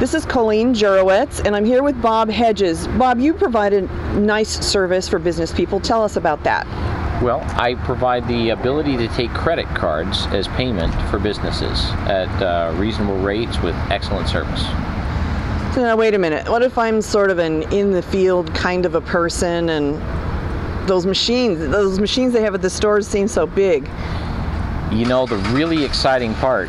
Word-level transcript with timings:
This 0.00 0.12
is 0.12 0.26
Coleen 0.26 0.74
Jurewicz, 0.74 1.46
and 1.46 1.54
I'm 1.54 1.64
here 1.64 1.84
with 1.84 2.02
Bob 2.02 2.28
Hedges. 2.28 2.88
Bob, 2.98 3.20
you 3.20 3.32
provide 3.32 3.72
a 3.72 3.82
nice 4.18 4.48
service 4.66 5.08
for 5.08 5.20
business 5.20 5.52
people. 5.52 5.78
Tell 5.78 6.02
us 6.02 6.16
about 6.16 6.42
that. 6.42 6.66
Well, 7.22 7.40
I 7.56 7.76
provide 7.76 8.26
the 8.26 8.50
ability 8.50 8.96
to 8.96 9.06
take 9.08 9.30
credit 9.30 9.66
cards 9.66 10.26
as 10.26 10.48
payment 10.48 10.92
for 11.10 11.20
businesses 11.20 11.84
at 12.08 12.28
uh, 12.42 12.74
reasonable 12.76 13.18
rates 13.18 13.60
with 13.60 13.76
excellent 13.88 14.28
service. 14.28 14.62
So 15.76 15.82
now, 15.82 15.96
wait 15.96 16.12
a 16.14 16.18
minute. 16.18 16.48
What 16.48 16.62
if 16.62 16.76
I'm 16.76 17.00
sort 17.00 17.30
of 17.30 17.38
an 17.38 17.62
in 17.72 17.92
the 17.92 18.02
field 18.02 18.52
kind 18.52 18.86
of 18.86 18.96
a 18.96 19.00
person 19.00 19.68
and 19.68 20.02
those 20.88 21.06
machines, 21.06 21.60
those 21.60 22.00
machines 22.00 22.32
they 22.32 22.42
have 22.42 22.56
at 22.56 22.62
the 22.62 22.70
stores 22.70 23.06
seem 23.06 23.28
so 23.28 23.46
big? 23.46 23.88
You 24.90 25.06
know, 25.06 25.24
the 25.24 25.36
really 25.54 25.84
exciting 25.84 26.34
part 26.34 26.68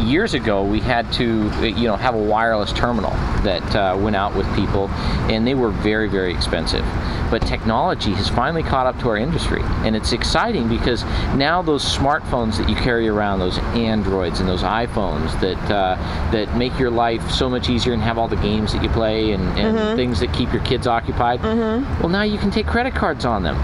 years 0.00 0.34
ago 0.34 0.64
we 0.64 0.80
had 0.80 1.10
to 1.12 1.48
you 1.62 1.84
know 1.84 1.96
have 1.96 2.14
a 2.14 2.22
wireless 2.22 2.72
terminal 2.72 3.12
that 3.42 3.76
uh, 3.76 3.96
went 3.98 4.16
out 4.16 4.34
with 4.34 4.46
people 4.54 4.88
and 5.30 5.46
they 5.46 5.54
were 5.54 5.70
very 5.70 6.08
very 6.08 6.32
expensive 6.32 6.84
but 7.30 7.40
technology 7.42 8.12
has 8.12 8.28
finally 8.28 8.62
caught 8.62 8.86
up 8.86 8.98
to 8.98 9.08
our 9.08 9.16
industry 9.16 9.62
and 9.84 9.96
it's 9.96 10.12
exciting 10.12 10.68
because 10.68 11.04
now 11.36 11.62
those 11.62 11.84
smartphones 11.84 12.56
that 12.58 12.68
you 12.68 12.76
carry 12.76 13.08
around 13.08 13.38
those 13.38 13.58
androids 13.74 14.40
and 14.40 14.48
those 14.48 14.62
iphones 14.62 15.38
that 15.40 15.70
uh, 15.70 15.96
that 16.30 16.54
make 16.56 16.78
your 16.78 16.90
life 16.90 17.30
so 17.30 17.48
much 17.48 17.68
easier 17.68 17.92
and 17.92 18.02
have 18.02 18.18
all 18.18 18.28
the 18.28 18.36
games 18.36 18.72
that 18.72 18.82
you 18.82 18.88
play 18.90 19.32
and, 19.32 19.42
and 19.58 19.76
mm-hmm. 19.76 19.96
things 19.96 20.20
that 20.20 20.32
keep 20.32 20.52
your 20.52 20.62
kids 20.64 20.86
occupied 20.86 21.40
mm-hmm. 21.40 22.00
well 22.00 22.08
now 22.08 22.22
you 22.22 22.38
can 22.38 22.50
take 22.50 22.66
credit 22.66 22.94
cards 22.94 23.24
on 23.24 23.42
them 23.42 23.56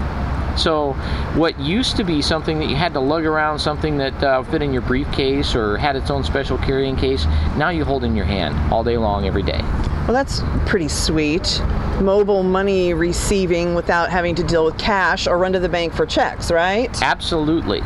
so, 0.57 0.93
what 1.35 1.59
used 1.59 1.95
to 1.97 2.03
be 2.03 2.21
something 2.21 2.59
that 2.59 2.69
you 2.69 2.75
had 2.75 2.93
to 2.93 2.99
lug 2.99 3.25
around, 3.25 3.59
something 3.59 3.97
that 3.97 4.23
uh, 4.23 4.43
fit 4.43 4.61
in 4.61 4.73
your 4.73 4.81
briefcase 4.81 5.55
or 5.55 5.77
had 5.77 5.95
its 5.95 6.09
own 6.09 6.23
special 6.23 6.57
carrying 6.57 6.95
case, 6.95 7.25
now 7.55 7.69
you 7.69 7.85
hold 7.85 8.03
in 8.03 8.15
your 8.15 8.25
hand 8.25 8.55
all 8.71 8.83
day 8.83 8.97
long, 8.97 9.25
every 9.25 9.43
day. 9.43 9.61
Well, 9.61 10.13
that's 10.13 10.41
pretty 10.65 10.87
sweet. 10.87 11.61
Mobile 12.01 12.43
money 12.43 12.93
receiving 12.93 13.75
without 13.75 14.09
having 14.09 14.35
to 14.35 14.43
deal 14.43 14.65
with 14.65 14.77
cash 14.77 15.27
or 15.27 15.37
run 15.37 15.53
to 15.53 15.59
the 15.59 15.69
bank 15.69 15.93
for 15.93 16.05
checks, 16.05 16.51
right? 16.51 17.01
Absolutely. 17.01 17.81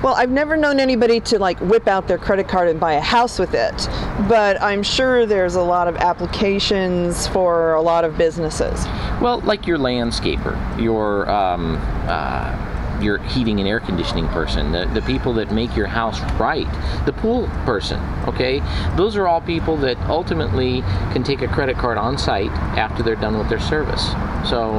Well, 0.00 0.14
I've 0.14 0.30
never 0.30 0.56
known 0.56 0.78
anybody 0.78 1.18
to 1.20 1.40
like 1.40 1.58
whip 1.58 1.88
out 1.88 2.06
their 2.06 2.18
credit 2.18 2.46
card 2.46 2.68
and 2.68 2.78
buy 2.78 2.92
a 2.92 3.00
house 3.00 3.38
with 3.38 3.54
it, 3.54 3.88
but 4.26 4.60
I'm 4.62 4.82
sure 4.82 5.26
there's 5.26 5.54
a 5.54 5.62
lot 5.62 5.88
of 5.88 5.96
applications 5.96 7.26
for 7.28 7.74
a 7.74 7.82
lot 7.82 8.04
of 8.04 8.16
businesses. 8.18 8.84
Well, 9.20 9.40
like 9.40 9.66
your 9.66 9.78
landscaper, 9.78 10.56
your 10.80 11.30
um, 11.30 11.76
uh, 12.08 12.64
your 13.00 13.18
heating 13.18 13.60
and 13.60 13.68
air 13.68 13.78
conditioning 13.78 14.26
person, 14.28 14.72
the, 14.72 14.86
the 14.86 15.02
people 15.02 15.32
that 15.34 15.52
make 15.52 15.76
your 15.76 15.86
house 15.86 16.20
right, 16.32 16.66
the 17.06 17.12
pool 17.12 17.46
person, 17.64 18.00
okay? 18.26 18.60
Those 18.96 19.14
are 19.14 19.28
all 19.28 19.40
people 19.40 19.76
that 19.76 19.96
ultimately 20.08 20.80
can 21.12 21.22
take 21.22 21.40
a 21.40 21.46
credit 21.46 21.76
card 21.76 21.96
on 21.96 22.18
site 22.18 22.50
after 22.76 23.04
they're 23.04 23.14
done 23.14 23.38
with 23.38 23.48
their 23.48 23.60
service. 23.60 24.04
So 24.50 24.78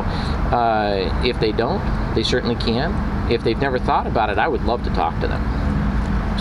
uh, 0.51 1.21
if 1.23 1.39
they 1.39 1.53
don't, 1.53 1.81
they 2.13 2.23
certainly 2.23 2.55
can 2.55 2.91
if 3.31 3.43
they've 3.43 3.59
never 3.59 3.79
thought 3.79 4.07
about 4.07 4.29
it, 4.29 4.37
I 4.37 4.47
would 4.47 4.63
love 4.63 4.83
to 4.83 4.89
talk 4.91 5.19
to 5.21 5.27
them. 5.27 5.41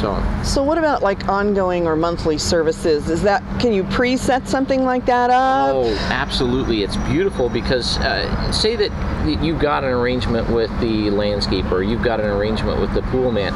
So, 0.01 0.23
so 0.45 0.63
what 0.63 0.79
about 0.79 1.03
like 1.03 1.29
ongoing 1.29 1.87
or 1.87 1.97
monthly 1.97 2.39
services? 2.39 3.11
Is 3.11 3.23
that 3.23 3.43
can 3.61 3.73
you 3.73 3.83
preset 3.85 4.47
something 4.47 4.85
like 4.85 5.07
that 5.07 5.31
up? 5.31 5.75
Oh, 5.75 5.93
absolutely! 6.11 6.83
It's 6.85 6.97
beautiful 6.97 7.49
because 7.49 7.99
uh, 7.99 8.53
say 8.53 8.77
that 8.77 9.43
you've 9.43 9.59
got 9.59 9.83
an 9.83 9.91
arrangement 9.91 10.49
with 10.51 10.71
the 10.81 11.11
landscaper, 11.11 11.87
you've 11.89 12.03
got 12.03 12.21
an 12.21 12.27
arrangement 12.27 12.81
with 12.81 12.95
the 12.95 13.03
pool 13.03 13.33
man. 13.33 13.53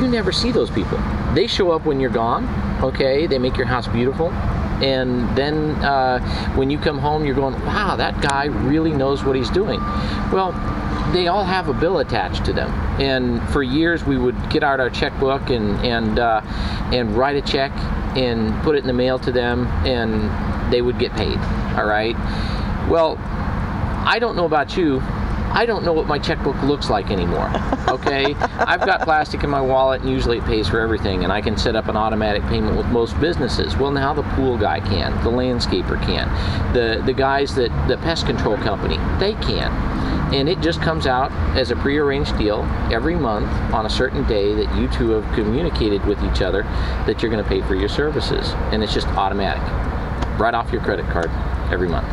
You 0.00 0.08
never 0.08 0.32
see 0.32 0.50
those 0.50 0.70
people. 0.70 0.98
They 1.34 1.46
show 1.46 1.70
up 1.70 1.86
when 1.86 2.00
you're 2.00 2.10
gone. 2.10 2.46
Okay, 2.82 3.26
they 3.26 3.38
make 3.38 3.56
your 3.56 3.66
house 3.66 3.86
beautiful 3.88 4.32
and 4.82 5.36
then 5.36 5.70
uh, 5.84 6.20
when 6.54 6.70
you 6.70 6.78
come 6.78 6.98
home 6.98 7.24
you're 7.24 7.34
going 7.34 7.54
wow 7.66 7.96
that 7.96 8.20
guy 8.22 8.44
really 8.44 8.92
knows 8.92 9.24
what 9.24 9.34
he's 9.36 9.50
doing 9.50 9.80
well 10.32 10.52
they 11.12 11.28
all 11.28 11.44
have 11.44 11.68
a 11.68 11.72
bill 11.72 11.98
attached 11.98 12.44
to 12.44 12.52
them. 12.52 12.70
And 13.00 13.46
for 13.50 13.62
years, 13.62 14.04
we 14.04 14.18
would 14.18 14.50
get 14.50 14.62
out 14.62 14.80
our 14.80 14.90
checkbook 14.90 15.50
and 15.50 15.78
and 15.84 16.18
uh, 16.18 16.40
and 16.92 17.16
write 17.16 17.36
a 17.36 17.42
check 17.42 17.72
and 18.16 18.54
put 18.62 18.76
it 18.76 18.78
in 18.78 18.86
the 18.86 18.92
mail 18.92 19.18
to 19.20 19.32
them, 19.32 19.66
and 19.86 20.72
they 20.72 20.82
would 20.82 20.98
get 20.98 21.12
paid. 21.12 21.38
All 21.76 21.86
right. 21.86 22.16
Well, 22.88 23.16
I 23.18 24.18
don't 24.18 24.36
know 24.36 24.46
about 24.46 24.76
you. 24.76 25.00
I 25.52 25.66
don't 25.66 25.84
know 25.84 25.92
what 25.92 26.06
my 26.06 26.18
checkbook 26.18 26.60
looks 26.62 26.90
like 26.90 27.10
anymore. 27.10 27.50
Okay, 27.88 28.34
I've 28.34 28.84
got 28.84 29.00
plastic 29.00 29.44
in 29.44 29.50
my 29.50 29.62
wallet, 29.62 30.02
and 30.02 30.10
usually 30.10 30.38
it 30.38 30.44
pays 30.44 30.68
for 30.68 30.78
everything, 30.78 31.24
and 31.24 31.32
I 31.32 31.40
can 31.40 31.56
set 31.56 31.74
up 31.74 31.88
an 31.88 31.96
automatic 31.96 32.42
payment 32.42 32.76
with 32.76 32.84
most 32.88 33.18
businesses. 33.18 33.76
Well, 33.76 33.90
now 33.90 34.12
the 34.12 34.24
pool 34.34 34.58
guy 34.58 34.80
can, 34.80 35.12
the 35.24 35.30
landscaper 35.30 36.00
can, 36.04 36.28
the 36.74 37.02
the 37.04 37.14
guys 37.14 37.54
that 37.54 37.70
the 37.88 37.96
pest 37.98 38.26
control 38.26 38.58
company 38.58 38.98
they 39.18 39.32
can 39.42 39.72
and 40.34 40.48
it 40.48 40.60
just 40.60 40.80
comes 40.82 41.06
out 41.06 41.32
as 41.56 41.70
a 41.70 41.76
prearranged 41.76 42.36
deal 42.36 42.62
every 42.92 43.16
month 43.16 43.48
on 43.72 43.86
a 43.86 43.90
certain 43.90 44.26
day 44.26 44.54
that 44.54 44.74
you 44.76 44.86
two 44.88 45.10
have 45.10 45.34
communicated 45.34 46.04
with 46.04 46.22
each 46.22 46.42
other 46.42 46.62
that 47.06 47.22
you're 47.22 47.30
going 47.30 47.42
to 47.42 47.48
pay 47.48 47.62
for 47.62 47.74
your 47.74 47.88
services 47.88 48.50
and 48.72 48.82
it's 48.82 48.92
just 48.92 49.06
automatic 49.08 49.62
right 50.38 50.54
off 50.54 50.70
your 50.70 50.82
credit 50.82 51.06
card 51.06 51.30
every 51.72 51.88
month 51.88 52.06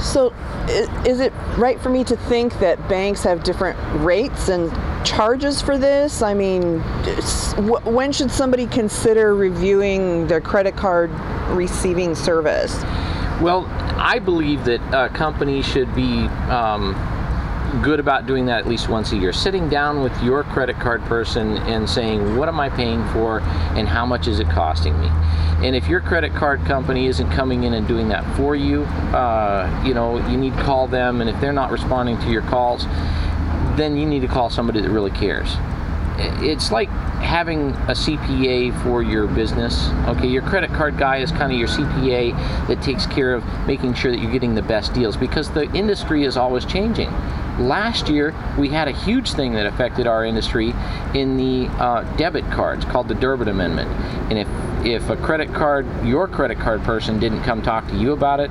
so 0.00 0.32
is 1.04 1.20
it 1.20 1.32
right 1.56 1.80
for 1.80 1.88
me 1.88 2.04
to 2.04 2.16
think 2.16 2.58
that 2.60 2.88
banks 2.88 3.22
have 3.22 3.42
different 3.42 3.78
rates 4.02 4.48
and 4.48 4.70
charges 5.06 5.60
for 5.60 5.78
this? 5.78 6.22
I 6.22 6.34
mean 6.34 6.80
when 7.84 8.12
should 8.12 8.30
somebody 8.30 8.66
consider 8.66 9.34
reviewing 9.34 10.26
their 10.26 10.40
credit 10.40 10.76
card 10.76 11.10
receiving 11.50 12.14
service? 12.14 12.74
Well, 13.40 13.66
I 13.96 14.18
believe 14.18 14.64
that 14.66 14.80
a 14.92 15.08
company 15.08 15.62
should 15.62 15.94
be 15.94 16.26
um, 16.50 16.94
good 17.82 18.00
about 18.00 18.26
doing 18.26 18.46
that 18.46 18.58
at 18.58 18.68
least 18.68 18.88
once 18.88 19.12
a 19.12 19.16
year. 19.16 19.32
Sitting 19.32 19.68
down 19.68 20.02
with 20.02 20.22
your 20.22 20.44
credit 20.44 20.78
card 20.78 21.02
person 21.02 21.56
and 21.58 21.88
saying, 21.88 22.36
what 22.36 22.48
am 22.48 22.58
I 22.58 22.68
paying 22.68 23.06
for 23.08 23.40
and 23.76 23.88
how 23.88 24.04
much 24.04 24.26
is 24.26 24.40
it 24.40 24.48
costing 24.48 24.98
me? 25.00 25.08
And 25.62 25.76
if 25.76 25.88
your 25.88 26.00
credit 26.00 26.34
card 26.34 26.64
company 26.64 27.06
isn't 27.06 27.30
coming 27.30 27.64
in 27.64 27.74
and 27.74 27.86
doing 27.86 28.08
that 28.08 28.24
for 28.36 28.56
you, 28.56 28.82
uh, 29.14 29.82
you 29.84 29.94
know, 29.94 30.26
you 30.28 30.36
need 30.36 30.54
to 30.54 30.62
call 30.62 30.88
them. 30.88 31.20
And 31.20 31.30
if 31.30 31.40
they're 31.40 31.52
not 31.52 31.70
responding 31.70 32.18
to 32.20 32.30
your 32.30 32.42
calls, 32.42 32.86
then 33.76 33.96
you 33.96 34.06
need 34.06 34.20
to 34.20 34.28
call 34.28 34.50
somebody 34.50 34.80
that 34.80 34.90
really 34.90 35.10
cares. 35.10 35.54
It's 36.42 36.70
like 36.70 36.88
having 37.20 37.70
a 37.70 37.94
CPA 37.94 38.82
for 38.82 39.02
your 39.02 39.26
business. 39.26 39.88
Okay, 40.06 40.26
your 40.26 40.42
credit 40.42 40.70
card 40.70 40.98
guy 40.98 41.18
is 41.18 41.30
kind 41.30 41.52
of 41.52 41.58
your 41.58 41.68
CPA 41.68 42.66
that 42.66 42.82
takes 42.82 43.06
care 43.06 43.32
of 43.34 43.44
making 43.66 43.94
sure 43.94 44.10
that 44.10 44.20
you're 44.20 44.32
getting 44.32 44.54
the 44.54 44.62
best 44.62 44.92
deals 44.92 45.16
because 45.16 45.50
the 45.50 45.70
industry 45.72 46.24
is 46.24 46.36
always 46.36 46.66
changing 46.66 47.10
last 47.58 48.08
year 48.08 48.34
we 48.58 48.68
had 48.68 48.88
a 48.88 48.92
huge 48.92 49.32
thing 49.32 49.52
that 49.54 49.66
affected 49.66 50.06
our 50.06 50.24
industry 50.24 50.74
in 51.14 51.36
the 51.36 51.68
uh, 51.82 52.02
debit 52.16 52.44
cards 52.50 52.84
called 52.84 53.08
the 53.08 53.14
Durbin 53.14 53.48
Amendment. 53.48 53.90
And 54.30 54.38
if 54.38 54.48
if 54.84 55.10
a 55.10 55.16
credit 55.16 55.52
card, 55.52 55.86
your 56.06 56.26
credit 56.26 56.58
card 56.58 56.82
person 56.82 57.18
didn't 57.18 57.42
come 57.42 57.60
talk 57.60 57.86
to 57.88 57.96
you 57.96 58.12
about 58.12 58.40
it, 58.40 58.50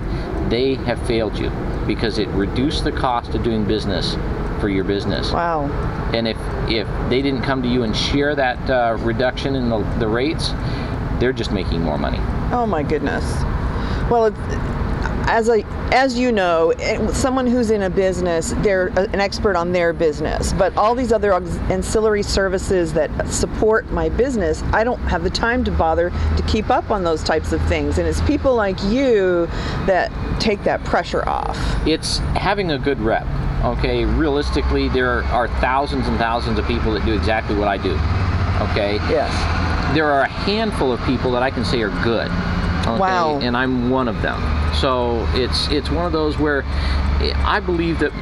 they 0.50 0.76
have 0.76 1.02
failed 1.08 1.38
you 1.40 1.50
because 1.88 2.20
it 2.20 2.28
reduced 2.30 2.84
the 2.84 2.92
cost 2.92 3.34
of 3.34 3.44
doing 3.44 3.66
business 3.66 4.16
for 4.60 4.70
your 4.70 4.84
business. 4.84 5.31
Wow. 5.31 5.66
And 6.14 6.28
if 6.28 6.38
if 6.70 6.88
they 7.10 7.22
didn't 7.22 7.42
come 7.42 7.64
to 7.64 7.68
you 7.68 7.84
and 7.84 7.96
share 7.96 8.36
that 8.36 8.70
uh, 8.70 8.98
reduction 9.00 9.56
in 9.56 9.70
the, 9.70 9.80
the 9.98 10.08
rates, 10.08 10.52
they're 11.20 11.34
just 11.34 11.52
making 11.52 11.81
more 11.81 11.98
money. 11.98 12.20
Oh 12.52 12.66
my 12.68 12.84
goodness. 12.84 13.24
Well, 14.10 14.26
it, 14.26 14.34
as 15.28 15.50
a 15.50 15.64
as 15.91 16.19
you 16.19 16.31
know, 16.31 16.72
eh, 16.79 17.11
someone 17.11 17.47
who's 17.47 17.72
in 17.72 17.83
a 17.83 17.89
business, 17.89 18.53
they're 18.57 18.88
an 18.88 19.19
expert 19.19 19.55
on 19.55 19.72
their 19.72 19.91
business. 19.91 20.53
But 20.53 20.75
all 20.77 20.94
these 20.94 21.11
other 21.11 21.33
ancillary 21.33 22.23
services 22.23 22.94
that 22.94 23.27
support 23.27 23.89
my 23.91 24.09
business, 24.09 24.61
I 24.72 24.83
don't 24.83 25.00
have 25.01 25.23
the 25.23 25.29
time 25.29 25.63
to 25.66 25.72
bother 25.72 26.09
to 26.09 26.44
keep 26.47 26.69
up 26.69 26.91
on 26.91 27.03
those 27.03 27.23
types 27.23 27.51
of 27.53 27.61
things. 27.67 27.97
And 27.97 28.07
it's 28.07 28.22
people 28.22 28.55
like 28.55 28.81
you 28.83 29.47
that 29.88 30.12
take 30.39 30.63
that 30.63 30.83
pressure 30.83 31.27
off. 31.27 31.57
It's 31.88 32.19
having 32.35 32.71
a 32.71 32.77
good 32.77 33.00
rep. 33.00 33.27
Okay, 33.63 34.06
realistically, 34.06 34.88
there 34.89 35.24
are 35.25 35.47
thousands 35.59 36.07
and 36.07 36.18
thousands 36.18 36.59
of 36.59 36.65
people 36.65 36.94
that 36.94 37.06
do 37.06 37.13
exactly 37.13 37.56
what 37.56 37.68
I 37.68 37.77
do. 37.77 37.94
Okay. 38.71 38.95
Yes. 39.09 39.33
There 39.94 40.06
are 40.06 40.21
a 40.21 40.27
handful 40.27 40.94
of 40.94 41.03
people 41.03 41.31
that 41.31 41.44
I 41.44 41.50
can 41.50 41.65
say 41.65 41.81
are 41.81 41.89
good 42.03 42.30
Okay? 42.81 43.00
Wow. 43.00 43.40
And 43.40 43.56
I'm 43.56 43.90
one 43.90 44.08
of 44.08 44.22
them. 44.22 44.40
So 44.76 45.26
it's 45.34 45.68
it's 45.70 45.90
one 45.90 46.06
of 46.06 46.12
those 46.12 46.38
where 46.38 46.64
I 47.46 47.60
believe 47.60 48.00
that 48.00 48.14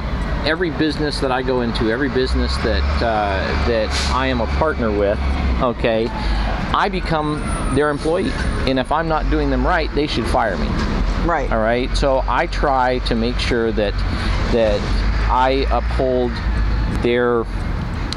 every 0.46 0.70
business 0.70 1.20
that 1.20 1.30
I 1.30 1.42
go 1.42 1.60
into, 1.60 1.90
every 1.90 2.08
business 2.08 2.56
that 2.58 2.82
uh, 3.02 3.66
that 3.68 3.88
I 4.12 4.26
am 4.26 4.40
a 4.40 4.46
partner 4.46 4.90
with, 4.90 5.18
okay, 5.62 6.08
I 6.08 6.88
become 6.88 7.40
their 7.74 7.90
employee. 7.90 8.32
And 8.68 8.78
if 8.78 8.92
I'm 8.92 9.08
not 9.08 9.30
doing 9.30 9.50
them 9.50 9.66
right, 9.66 9.92
they 9.94 10.06
should 10.06 10.26
fire 10.26 10.56
me. 10.56 10.68
Right. 11.24 11.50
All 11.52 11.60
right. 11.60 11.94
So 11.96 12.24
I 12.26 12.46
try 12.46 12.98
to 13.00 13.14
make 13.14 13.38
sure 13.38 13.72
that 13.72 13.92
that 14.52 14.80
I 15.30 15.66
uphold 15.70 16.32
their 17.02 17.44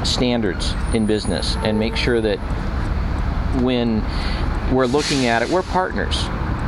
standards 0.04 0.74
in 0.94 1.06
business 1.06 1.56
and 1.58 1.78
make 1.78 1.96
sure 1.96 2.20
that 2.20 2.38
when 3.60 4.00
we're 4.72 4.86
looking 4.86 5.26
at 5.26 5.42
it, 5.42 5.48
we're 5.50 5.62
partners. 5.62 6.16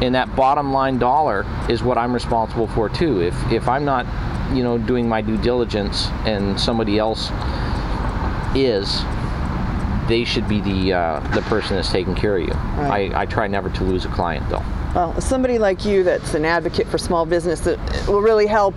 and 0.02 0.14
that 0.14 0.34
bottom 0.36 0.72
line 0.72 0.98
dollar 0.98 1.46
is 1.68 1.82
what 1.82 1.96
I'm 1.96 2.12
responsible 2.12 2.66
for 2.68 2.88
too. 2.88 3.20
If 3.22 3.34
if 3.52 3.68
I'm 3.68 3.84
not, 3.84 4.04
you 4.54 4.62
know, 4.62 4.76
doing 4.76 5.08
my 5.08 5.22
due 5.22 5.38
diligence 5.38 6.08
and 6.26 6.58
somebody 6.60 6.98
else 6.98 7.30
is, 8.54 9.02
they 10.08 10.24
should 10.24 10.48
be 10.48 10.60
the 10.60 10.92
uh, 10.92 11.20
the 11.34 11.42
person 11.42 11.76
that's 11.76 11.90
taking 11.90 12.14
care 12.14 12.36
of 12.36 12.42
you. 12.42 12.52
Right. 12.52 13.14
I, 13.14 13.22
I 13.22 13.26
try 13.26 13.46
never 13.46 13.70
to 13.70 13.84
lose 13.84 14.04
a 14.04 14.08
client 14.08 14.48
though. 14.50 14.62
Well, 14.94 15.20
somebody 15.20 15.58
like 15.58 15.84
you 15.84 16.02
that's 16.04 16.34
an 16.34 16.44
advocate 16.44 16.86
for 16.88 16.98
small 16.98 17.24
business 17.26 17.60
that 17.60 17.78
will 18.06 18.20
really 18.20 18.46
help 18.46 18.74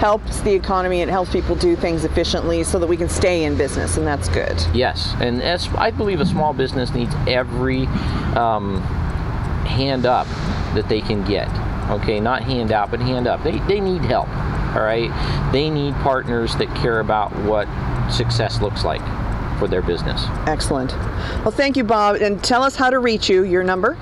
helps 0.00 0.40
the 0.40 0.54
economy 0.54 1.02
and 1.02 1.10
helps 1.10 1.30
people 1.30 1.54
do 1.54 1.76
things 1.76 2.06
efficiently 2.06 2.64
so 2.64 2.78
that 2.78 2.86
we 2.86 2.96
can 2.96 3.08
stay 3.08 3.44
in 3.44 3.54
business 3.54 3.98
and 3.98 4.06
that's 4.06 4.30
good. 4.30 4.58
Yes, 4.72 5.14
and 5.20 5.42
as 5.42 5.68
I 5.74 5.90
believe 5.90 6.20
a 6.20 6.26
small 6.26 6.54
business 6.54 6.94
needs 6.94 7.14
every 7.28 7.84
um, 8.34 8.80
hand 9.66 10.06
up 10.06 10.26
that 10.74 10.88
they 10.88 11.02
can 11.02 11.22
get. 11.26 11.50
Okay, 11.90 12.18
not 12.18 12.42
hand 12.42 12.72
out, 12.72 12.90
but 12.90 13.00
hand 13.00 13.26
up. 13.26 13.44
They, 13.44 13.58
they 13.60 13.78
need 13.78 14.00
help. 14.00 14.28
All 14.74 14.82
right, 14.82 15.10
they 15.52 15.68
need 15.68 15.92
partners 15.96 16.56
that 16.56 16.74
care 16.76 17.00
about 17.00 17.30
what 17.42 17.68
success 18.10 18.62
looks 18.62 18.84
like 18.84 19.02
for 19.58 19.68
their 19.68 19.82
business. 19.82 20.24
Excellent. 20.46 20.92
Well, 21.44 21.50
thank 21.50 21.76
you, 21.76 21.84
Bob. 21.84 22.16
And 22.16 22.42
tell 22.42 22.62
us 22.62 22.74
how 22.74 22.88
to 22.88 22.98
reach 22.98 23.28
you, 23.28 23.44
your 23.44 23.62
number. 23.62 23.98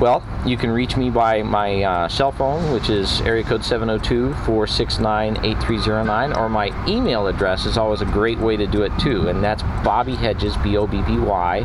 Well, 0.00 0.22
you 0.44 0.58
can 0.58 0.70
reach 0.70 0.96
me 0.96 1.08
by 1.08 1.42
my 1.42 1.82
uh, 1.82 2.08
cell 2.08 2.30
phone, 2.30 2.70
which 2.72 2.90
is 2.90 3.22
area 3.22 3.42
code 3.42 3.64
702 3.64 4.34
469 4.44 5.38
8309, 5.44 6.36
or 6.36 6.48
my 6.50 6.66
email 6.86 7.26
address 7.26 7.64
is 7.64 7.78
always 7.78 8.02
a 8.02 8.04
great 8.04 8.38
way 8.38 8.56
to 8.56 8.66
do 8.66 8.82
it 8.82 8.92
too, 8.98 9.28
and 9.28 9.42
that's 9.42 9.62
Bobby 9.82 10.14
Hedges, 10.14 10.54
B 10.58 10.76
O 10.76 10.86
B 10.86 11.00
B 11.02 11.18
Y 11.18 11.64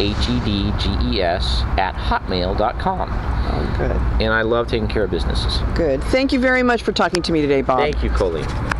H 0.00 0.28
E 0.28 0.40
D 0.40 0.72
G 0.78 1.16
E 1.16 1.22
S, 1.22 1.62
at 1.78 1.94
hotmail.com. 1.94 3.08
Oh, 3.12 3.74
good. 3.78 4.22
And 4.22 4.32
I 4.32 4.42
love 4.42 4.66
taking 4.66 4.88
care 4.88 5.04
of 5.04 5.10
businesses. 5.10 5.58
Good. 5.74 6.02
Thank 6.04 6.32
you 6.32 6.40
very 6.40 6.62
much 6.62 6.82
for 6.82 6.92
talking 6.92 7.22
to 7.22 7.32
me 7.32 7.40
today, 7.40 7.62
Bob. 7.62 7.78
Thank 7.78 8.02
you, 8.02 8.10
Coleen. 8.10 8.70